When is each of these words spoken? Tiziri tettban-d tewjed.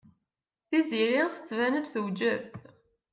Tiziri 0.67 1.23
tettban-d 1.33 1.85
tewjed. 1.87 2.43